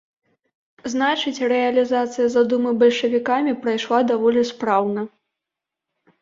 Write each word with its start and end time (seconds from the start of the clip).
Значыць, 0.93 1.43
рэалізацыя 1.51 2.27
задумы 2.35 2.71
бальшавікамі 2.85 3.53
прайшла 3.67 3.99
даволі 4.15 4.41
спраўна. 4.53 5.05